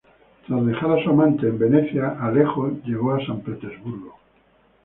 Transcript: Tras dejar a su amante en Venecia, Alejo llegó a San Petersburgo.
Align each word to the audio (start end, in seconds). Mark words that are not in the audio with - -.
Tras 0.47 0.65
dejar 0.65 0.97
a 0.99 1.03
su 1.03 1.11
amante 1.11 1.47
en 1.47 1.59
Venecia, 1.59 2.17
Alejo 2.21 2.71
llegó 2.83 3.11
a 3.13 3.23
San 3.23 3.41
Petersburgo. 3.41 4.17